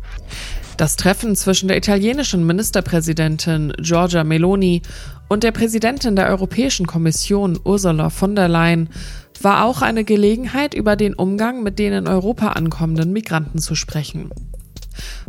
Das 0.77 0.95
Treffen 0.95 1.35
zwischen 1.35 1.69
der 1.69 1.77
italienischen 1.77 2.45
Ministerpräsidentin 2.45 3.73
Giorgia 3.79 4.23
Meloni 4.23 4.83
und 5.27 5.41
der 5.41 5.53
Präsidentin 5.53 6.15
der 6.15 6.27
Europäischen 6.27 6.85
Kommission 6.85 7.59
Ursula 7.63 8.11
von 8.11 8.35
der 8.35 8.47
Leyen 8.47 8.89
war 9.41 9.65
auch 9.65 9.81
eine 9.81 10.03
Gelegenheit, 10.03 10.75
über 10.75 10.95
den 10.95 11.15
Umgang 11.15 11.63
mit 11.63 11.79
den 11.79 11.91
in 11.91 12.07
Europa 12.07 12.49
ankommenden 12.49 13.11
Migranten 13.11 13.57
zu 13.57 13.73
sprechen. 13.73 14.29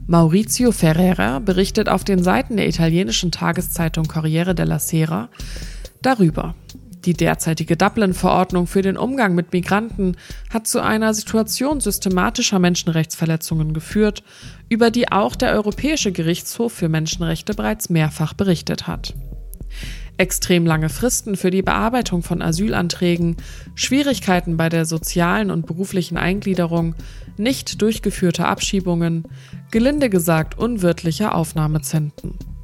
Maurizio 0.06 0.70
Ferreira 0.70 1.38
berichtet 1.38 1.88
auf 1.88 2.04
den 2.04 2.22
Seiten 2.22 2.58
der 2.58 2.68
italienischen 2.68 3.32
Tageszeitung 3.32 4.06
Corriere 4.06 4.54
della 4.54 4.78
Sera 4.78 5.30
darüber. 6.02 6.54
Die 7.06 7.14
derzeitige 7.14 7.76
Dublin-Verordnung 7.76 8.66
für 8.66 8.82
den 8.82 8.96
Umgang 8.96 9.36
mit 9.36 9.52
Migranten 9.52 10.16
hat 10.52 10.66
zu 10.66 10.82
einer 10.82 11.14
Situation 11.14 11.80
systematischer 11.80 12.58
Menschenrechtsverletzungen 12.58 13.72
geführt, 13.72 14.24
über 14.68 14.90
die 14.90 15.12
auch 15.12 15.36
der 15.36 15.52
Europäische 15.52 16.10
Gerichtshof 16.10 16.72
für 16.72 16.88
Menschenrechte 16.88 17.54
bereits 17.54 17.90
mehrfach 17.90 18.34
berichtet 18.34 18.88
hat. 18.88 19.14
Extrem 20.18 20.66
lange 20.66 20.88
Fristen 20.88 21.36
für 21.36 21.50
die 21.50 21.62
Bearbeitung 21.62 22.24
von 22.24 22.42
Asylanträgen, 22.42 23.36
Schwierigkeiten 23.76 24.56
bei 24.56 24.68
der 24.68 24.84
sozialen 24.84 25.52
und 25.52 25.66
beruflichen 25.66 26.16
Eingliederung, 26.16 26.96
nicht 27.36 27.82
durchgeführte 27.82 28.46
Abschiebungen, 28.46 29.28
gelinde 29.70 30.10
gesagt 30.10 30.58
unwirtliche 30.58 31.34
Aufnahmezentren. 31.34 32.55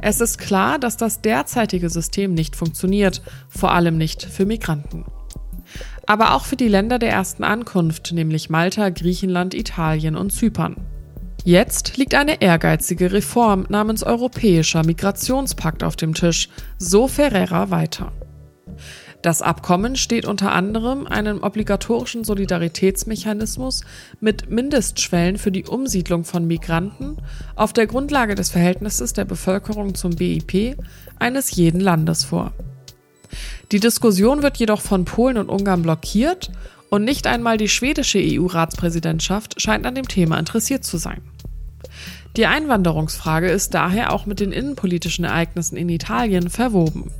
Es 0.00 0.20
ist 0.20 0.38
klar, 0.38 0.78
dass 0.78 0.96
das 0.96 1.20
derzeitige 1.20 1.88
System 1.88 2.34
nicht 2.34 2.56
funktioniert, 2.56 3.22
vor 3.48 3.72
allem 3.72 3.96
nicht 3.96 4.22
für 4.22 4.46
Migranten. 4.46 5.04
Aber 6.06 6.34
auch 6.34 6.44
für 6.44 6.56
die 6.56 6.68
Länder 6.68 6.98
der 6.98 7.10
ersten 7.10 7.44
Ankunft, 7.44 8.12
nämlich 8.12 8.50
Malta, 8.50 8.90
Griechenland, 8.90 9.54
Italien 9.54 10.16
und 10.16 10.30
Zypern. 10.30 10.76
Jetzt 11.44 11.96
liegt 11.96 12.14
eine 12.14 12.40
ehrgeizige 12.40 13.12
Reform 13.12 13.66
namens 13.68 14.02
Europäischer 14.02 14.84
Migrationspakt 14.84 15.82
auf 15.84 15.96
dem 15.96 16.14
Tisch, 16.14 16.48
so 16.78 17.06
Ferreira 17.06 17.70
weiter. 17.70 18.12
Das 19.24 19.40
Abkommen 19.40 19.96
steht 19.96 20.26
unter 20.26 20.52
anderem 20.52 21.06
einem 21.06 21.42
obligatorischen 21.42 22.24
Solidaritätsmechanismus 22.24 23.80
mit 24.20 24.50
Mindestschwellen 24.50 25.38
für 25.38 25.50
die 25.50 25.64
Umsiedlung 25.64 26.24
von 26.24 26.46
Migranten 26.46 27.16
auf 27.56 27.72
der 27.72 27.86
Grundlage 27.86 28.34
des 28.34 28.50
Verhältnisses 28.50 29.14
der 29.14 29.24
Bevölkerung 29.24 29.94
zum 29.94 30.14
BIP 30.14 30.76
eines 31.18 31.56
jeden 31.56 31.80
Landes 31.80 32.22
vor. 32.22 32.52
Die 33.72 33.80
Diskussion 33.80 34.42
wird 34.42 34.58
jedoch 34.58 34.82
von 34.82 35.06
Polen 35.06 35.38
und 35.38 35.48
Ungarn 35.48 35.80
blockiert 35.80 36.50
und 36.90 37.04
nicht 37.04 37.26
einmal 37.26 37.56
die 37.56 37.70
schwedische 37.70 38.18
EU-Ratspräsidentschaft 38.22 39.58
scheint 39.58 39.86
an 39.86 39.94
dem 39.94 40.06
Thema 40.06 40.38
interessiert 40.38 40.84
zu 40.84 40.98
sein. 40.98 41.22
Die 42.36 42.44
Einwanderungsfrage 42.44 43.48
ist 43.48 43.72
daher 43.72 44.12
auch 44.12 44.26
mit 44.26 44.40
den 44.40 44.52
innenpolitischen 44.52 45.24
Ereignissen 45.24 45.78
in 45.78 45.88
Italien 45.88 46.50
verwoben. 46.50 47.10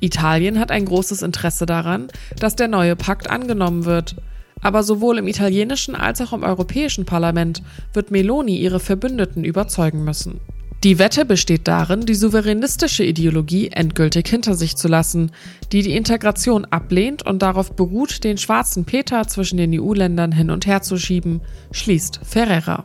Italien 0.00 0.58
hat 0.58 0.70
ein 0.70 0.84
großes 0.84 1.22
Interesse 1.22 1.66
daran, 1.66 2.08
dass 2.38 2.56
der 2.56 2.68
neue 2.68 2.96
Pakt 2.96 3.30
angenommen 3.30 3.84
wird. 3.84 4.16
Aber 4.60 4.82
sowohl 4.82 5.18
im 5.18 5.28
italienischen 5.28 5.94
als 5.94 6.20
auch 6.20 6.32
im 6.32 6.42
Europäischen 6.42 7.04
Parlament 7.04 7.62
wird 7.92 8.10
Meloni 8.10 8.56
ihre 8.56 8.80
Verbündeten 8.80 9.44
überzeugen 9.44 10.04
müssen. 10.04 10.40
Die 10.84 10.98
Wette 10.98 11.24
besteht 11.24 11.66
darin, 11.66 12.04
die 12.04 12.14
souveränistische 12.14 13.04
Ideologie 13.04 13.68
endgültig 13.68 14.28
hinter 14.28 14.54
sich 14.54 14.76
zu 14.76 14.86
lassen, 14.86 15.30
die 15.72 15.80
die 15.80 15.96
Integration 15.96 16.66
ablehnt 16.66 17.24
und 17.24 17.40
darauf 17.40 17.74
beruht, 17.74 18.22
den 18.22 18.36
schwarzen 18.36 18.84
Peter 18.84 19.26
zwischen 19.26 19.56
den 19.56 19.80
EU-Ländern 19.80 20.30
hin 20.30 20.50
und 20.50 20.66
her 20.66 20.82
zu 20.82 20.98
schieben, 20.98 21.40
schließt 21.72 22.20
Ferreira. 22.22 22.82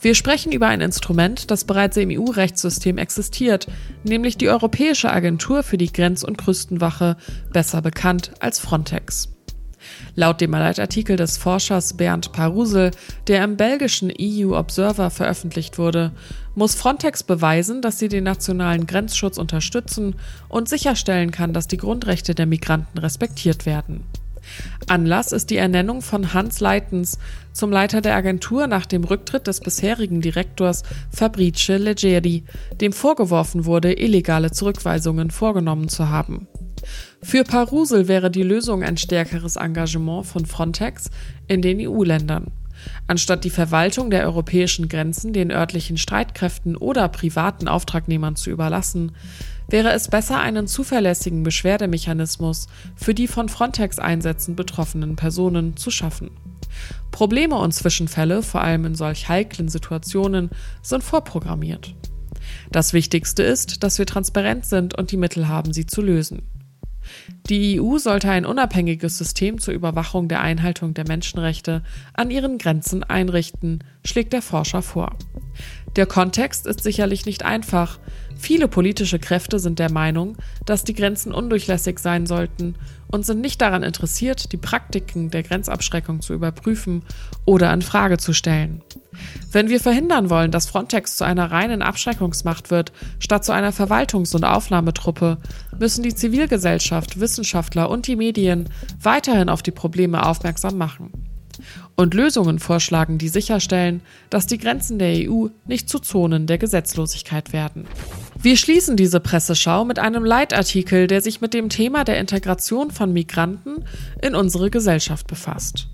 Wir 0.00 0.14
sprechen 0.14 0.52
über 0.52 0.68
ein 0.68 0.80
Instrument, 0.80 1.50
das 1.50 1.64
bereits 1.64 1.96
im 1.96 2.10
EU-Rechtssystem 2.10 2.98
existiert, 2.98 3.66
nämlich 4.04 4.38
die 4.38 4.48
Europäische 4.48 5.10
Agentur 5.10 5.64
für 5.64 5.76
die 5.76 5.92
Grenz- 5.92 6.22
und 6.22 6.38
Küstenwache, 6.38 7.16
besser 7.52 7.82
bekannt 7.82 8.30
als 8.38 8.60
Frontex. 8.60 9.28
Laut 10.14 10.40
dem 10.40 10.52
Leitartikel 10.52 11.16
des 11.16 11.36
Forschers 11.36 11.96
Bernd 11.96 12.32
Parusel, 12.32 12.92
der 13.26 13.42
im 13.42 13.56
belgischen 13.56 14.12
EU 14.20 14.56
Observer 14.56 15.10
veröffentlicht 15.10 15.78
wurde, 15.78 16.12
muss 16.54 16.74
Frontex 16.74 17.22
beweisen, 17.22 17.82
dass 17.82 17.98
sie 17.98 18.08
den 18.08 18.24
nationalen 18.24 18.86
Grenzschutz 18.86 19.38
unterstützen 19.38 20.14
und 20.48 20.68
sicherstellen 20.68 21.30
kann, 21.32 21.52
dass 21.52 21.68
die 21.68 21.76
Grundrechte 21.76 22.34
der 22.34 22.46
Migranten 22.46 22.98
respektiert 22.98 23.66
werden. 23.66 24.04
Anlass 24.86 25.32
ist 25.32 25.50
die 25.50 25.56
Ernennung 25.56 26.02
von 26.02 26.32
Hans 26.34 26.60
Leitens 26.60 27.18
zum 27.52 27.70
Leiter 27.70 28.00
der 28.00 28.14
Agentur 28.16 28.66
nach 28.66 28.86
dem 28.86 29.04
Rücktritt 29.04 29.46
des 29.46 29.60
bisherigen 29.60 30.20
Direktors 30.20 30.82
Fabrice 31.10 31.76
Leggeri, 31.76 32.44
dem 32.80 32.92
vorgeworfen 32.92 33.64
wurde, 33.64 33.92
illegale 33.92 34.50
Zurückweisungen 34.50 35.30
vorgenommen 35.30 35.88
zu 35.88 36.08
haben. 36.08 36.48
Für 37.22 37.44
Parusel 37.44 38.08
wäre 38.08 38.30
die 38.30 38.42
Lösung 38.42 38.82
ein 38.82 38.96
stärkeres 38.96 39.56
Engagement 39.56 40.26
von 40.26 40.46
Frontex 40.46 41.10
in 41.48 41.62
den 41.62 41.80
EU-Ländern. 41.80 42.52
Anstatt 43.06 43.44
die 43.44 43.50
Verwaltung 43.50 44.10
der 44.10 44.24
europäischen 44.24 44.88
Grenzen 44.88 45.32
den 45.32 45.50
örtlichen 45.50 45.96
Streitkräften 45.96 46.76
oder 46.76 47.08
privaten 47.08 47.68
Auftragnehmern 47.68 48.36
zu 48.36 48.50
überlassen, 48.50 49.12
wäre 49.68 49.92
es 49.92 50.08
besser, 50.08 50.40
einen 50.40 50.66
zuverlässigen 50.66 51.42
Beschwerdemechanismus 51.42 52.68
für 52.96 53.14
die 53.14 53.28
von 53.28 53.48
Frontex-Einsätzen 53.48 54.56
betroffenen 54.56 55.16
Personen 55.16 55.76
zu 55.76 55.90
schaffen. 55.90 56.30
Probleme 57.10 57.56
und 57.56 57.72
Zwischenfälle, 57.72 58.42
vor 58.42 58.62
allem 58.62 58.84
in 58.84 58.94
solch 58.94 59.28
heiklen 59.28 59.68
Situationen, 59.68 60.50
sind 60.82 61.02
vorprogrammiert. 61.02 61.94
Das 62.70 62.92
Wichtigste 62.92 63.42
ist, 63.42 63.82
dass 63.82 63.98
wir 63.98 64.06
transparent 64.06 64.66
sind 64.66 64.96
und 64.96 65.10
die 65.10 65.16
Mittel 65.16 65.48
haben, 65.48 65.72
sie 65.72 65.86
zu 65.86 66.02
lösen. 66.02 66.42
Die 67.48 67.80
EU 67.80 67.98
sollte 67.98 68.30
ein 68.30 68.46
unabhängiges 68.46 69.18
System 69.18 69.58
zur 69.58 69.74
Überwachung 69.74 70.28
der 70.28 70.40
Einhaltung 70.40 70.94
der 70.94 71.06
Menschenrechte 71.06 71.82
an 72.14 72.30
ihren 72.30 72.58
Grenzen 72.58 73.04
einrichten, 73.04 73.84
schlägt 74.04 74.32
der 74.32 74.42
Forscher 74.42 74.82
vor. 74.82 75.16
Der 75.96 76.06
Kontext 76.06 76.66
ist 76.66 76.82
sicherlich 76.82 77.26
nicht 77.26 77.44
einfach. 77.44 77.98
Viele 78.36 78.68
politische 78.68 79.18
Kräfte 79.18 79.58
sind 79.58 79.80
der 79.80 79.90
Meinung, 79.90 80.36
dass 80.64 80.84
die 80.84 80.94
Grenzen 80.94 81.34
undurchlässig 81.34 81.98
sein 81.98 82.24
sollten 82.24 82.76
und 83.08 83.26
sind 83.26 83.40
nicht 83.40 83.60
daran 83.60 83.82
interessiert, 83.82 84.52
die 84.52 84.58
Praktiken 84.58 85.30
der 85.30 85.42
Grenzabschreckung 85.42 86.20
zu 86.20 86.34
überprüfen 86.34 87.02
oder 87.46 87.72
in 87.72 87.82
Frage 87.82 88.16
zu 88.18 88.32
stellen. 88.32 88.82
Wenn 89.50 89.68
wir 89.68 89.80
verhindern 89.80 90.30
wollen, 90.30 90.52
dass 90.52 90.66
Frontex 90.66 91.16
zu 91.16 91.24
einer 91.24 91.50
reinen 91.50 91.82
Abschreckungsmacht 91.82 92.70
wird, 92.70 92.92
statt 93.18 93.44
zu 93.44 93.52
einer 93.52 93.72
Verwaltungs- 93.72 94.36
und 94.36 94.44
Aufnahmetruppe, 94.44 95.38
müssen 95.76 96.04
die 96.04 96.14
Zivilgesellschaft, 96.14 97.18
Wissenschaftler 97.18 97.90
und 97.90 98.06
die 98.06 98.16
Medien 98.16 98.68
weiterhin 99.02 99.48
auf 99.48 99.62
die 99.62 99.72
Probleme 99.72 100.24
aufmerksam 100.24 100.78
machen 100.78 101.27
und 101.96 102.14
Lösungen 102.14 102.58
vorschlagen, 102.58 103.18
die 103.18 103.28
sicherstellen, 103.28 104.00
dass 104.30 104.46
die 104.46 104.58
Grenzen 104.58 104.98
der 104.98 105.30
EU 105.30 105.48
nicht 105.66 105.88
zu 105.88 105.98
Zonen 105.98 106.46
der 106.46 106.58
Gesetzlosigkeit 106.58 107.52
werden. 107.52 107.86
Wir 108.40 108.56
schließen 108.56 108.96
diese 108.96 109.20
Presseschau 109.20 109.84
mit 109.84 109.98
einem 109.98 110.24
Leitartikel, 110.24 111.06
der 111.06 111.20
sich 111.20 111.40
mit 111.40 111.54
dem 111.54 111.68
Thema 111.68 112.04
der 112.04 112.20
Integration 112.20 112.90
von 112.90 113.12
Migranten 113.12 113.84
in 114.22 114.34
unsere 114.34 114.70
Gesellschaft 114.70 115.26
befasst. 115.26 115.88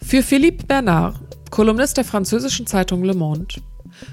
Für 0.00 0.22
Philippe 0.22 0.66
Bernard, 0.66 1.16
Kolumnist 1.50 1.98
der 1.98 2.04
französischen 2.04 2.66
Zeitung 2.66 3.04
Le 3.04 3.14
Monde, 3.14 3.56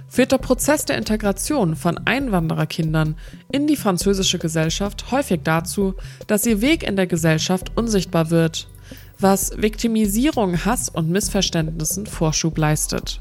führt 0.07 0.31
der 0.31 0.37
Prozess 0.37 0.85
der 0.85 0.97
Integration 0.97 1.75
von 1.75 1.97
Einwandererkindern 2.05 3.15
in 3.51 3.65
die 3.65 3.75
französische 3.75 4.39
Gesellschaft 4.39 5.11
häufig 5.11 5.41
dazu, 5.43 5.95
dass 6.27 6.45
ihr 6.45 6.61
Weg 6.61 6.83
in 6.83 6.95
der 6.95 7.07
Gesellschaft 7.07 7.71
unsichtbar 7.75 8.29
wird 8.29 8.67
was 9.19 9.51
Viktimisierung, 9.57 10.65
Hass 10.65 10.89
und 10.89 11.09
Missverständnissen 11.09 12.05
Vorschub 12.05 12.57
leistet. 12.57 13.19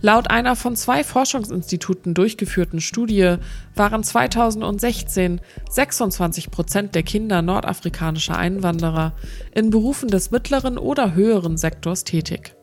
Laut 0.00 0.30
einer 0.30 0.56
von 0.56 0.74
zwei 0.74 1.04
Forschungsinstituten 1.04 2.14
durchgeführten 2.14 2.80
Studie 2.80 3.36
waren 3.76 4.02
2016 4.02 5.40
26 5.70 6.50
Prozent 6.50 6.94
der 6.94 7.04
Kinder 7.04 7.42
nordafrikanischer 7.42 8.36
Einwanderer 8.36 9.12
in 9.54 9.70
Berufen 9.70 10.08
des 10.08 10.30
mittleren 10.32 10.78
oder 10.78 11.14
höheren 11.14 11.56
Sektors 11.56 12.04
tätig. 12.04 12.56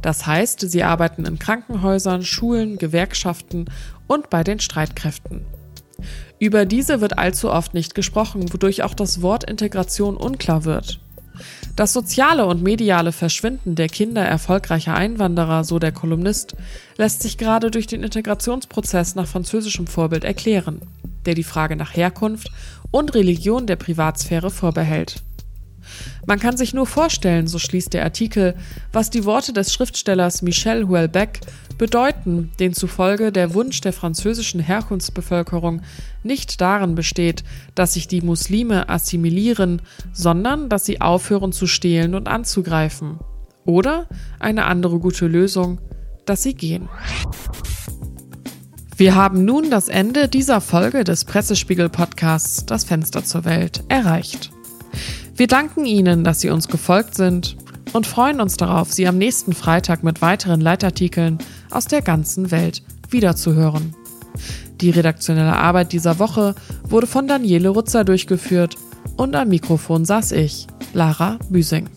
Das 0.00 0.26
heißt, 0.26 0.60
sie 0.60 0.82
arbeiten 0.82 1.26
in 1.26 1.38
Krankenhäusern, 1.38 2.24
Schulen, 2.24 2.78
Gewerkschaften 2.78 3.66
und 4.06 4.30
bei 4.30 4.44
den 4.44 4.60
Streitkräften. 4.60 5.44
Über 6.38 6.64
diese 6.64 7.00
wird 7.00 7.18
allzu 7.18 7.50
oft 7.50 7.74
nicht 7.74 7.94
gesprochen, 7.94 8.52
wodurch 8.52 8.82
auch 8.82 8.94
das 8.94 9.22
Wort 9.22 9.48
Integration 9.48 10.16
unklar 10.16 10.64
wird. 10.64 11.01
Das 11.76 11.92
soziale 11.92 12.46
und 12.46 12.62
mediale 12.62 13.12
Verschwinden 13.12 13.74
der 13.74 13.88
Kinder 13.88 14.22
erfolgreicher 14.22 14.94
Einwanderer, 14.94 15.64
so 15.64 15.78
der 15.78 15.92
Kolumnist, 15.92 16.54
lässt 16.96 17.22
sich 17.22 17.38
gerade 17.38 17.70
durch 17.70 17.86
den 17.86 18.02
Integrationsprozess 18.02 19.14
nach 19.14 19.26
französischem 19.26 19.86
Vorbild 19.86 20.24
erklären, 20.24 20.82
der 21.26 21.34
die 21.34 21.44
Frage 21.44 21.76
nach 21.76 21.96
Herkunft 21.96 22.50
und 22.90 23.14
Religion 23.14 23.66
der 23.66 23.76
Privatsphäre 23.76 24.50
vorbehält. 24.50 25.22
Man 26.26 26.38
kann 26.38 26.56
sich 26.56 26.74
nur 26.74 26.86
vorstellen, 26.86 27.46
so 27.46 27.58
schließt 27.58 27.92
der 27.92 28.04
Artikel, 28.04 28.54
was 28.92 29.10
die 29.10 29.24
Worte 29.24 29.52
des 29.52 29.72
Schriftstellers 29.72 30.42
Michel 30.42 30.88
Houellebecq 30.88 31.40
bedeuten, 31.78 32.52
den 32.60 32.74
zufolge 32.74 33.32
der 33.32 33.54
Wunsch 33.54 33.80
der 33.80 33.92
französischen 33.92 34.60
Herkunftsbevölkerung 34.60 35.82
nicht 36.22 36.60
darin 36.60 36.94
besteht, 36.94 37.42
dass 37.74 37.94
sich 37.94 38.08
die 38.08 38.20
Muslime 38.20 38.88
assimilieren, 38.88 39.82
sondern 40.12 40.68
dass 40.68 40.84
sie 40.84 41.00
aufhören 41.00 41.52
zu 41.52 41.66
stehlen 41.66 42.14
und 42.14 42.28
anzugreifen. 42.28 43.18
Oder 43.64 44.08
eine 44.38 44.66
andere 44.66 44.98
gute 44.98 45.26
Lösung, 45.26 45.80
dass 46.24 46.42
sie 46.42 46.54
gehen. 46.54 46.88
Wir 48.96 49.14
haben 49.14 49.44
nun 49.44 49.70
das 49.70 49.88
Ende 49.88 50.28
dieser 50.28 50.60
Folge 50.60 51.02
des 51.02 51.24
Pressespiegel-Podcasts 51.24 52.66
Das 52.66 52.84
Fenster 52.84 53.24
zur 53.24 53.44
Welt 53.44 53.82
erreicht. 53.88 54.52
Wir 55.34 55.46
danken 55.46 55.86
Ihnen, 55.86 56.24
dass 56.24 56.40
Sie 56.40 56.50
uns 56.50 56.68
gefolgt 56.68 57.14
sind 57.14 57.56
und 57.94 58.06
freuen 58.06 58.40
uns 58.40 58.56
darauf, 58.56 58.92
Sie 58.92 59.06
am 59.06 59.16
nächsten 59.16 59.54
Freitag 59.54 60.02
mit 60.04 60.20
weiteren 60.20 60.60
Leitartikeln 60.60 61.38
aus 61.70 61.86
der 61.86 62.02
ganzen 62.02 62.50
Welt 62.50 62.82
wiederzuhören. 63.08 63.94
Die 64.80 64.90
redaktionelle 64.90 65.56
Arbeit 65.56 65.92
dieser 65.92 66.18
Woche 66.18 66.54
wurde 66.84 67.06
von 67.06 67.28
Daniele 67.28 67.70
Rutzer 67.70 68.04
durchgeführt 68.04 68.76
und 69.16 69.34
am 69.34 69.48
Mikrofon 69.48 70.04
saß 70.04 70.32
ich, 70.32 70.66
Lara 70.92 71.38
Büsing. 71.48 71.88